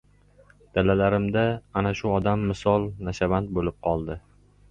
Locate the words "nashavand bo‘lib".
3.09-3.77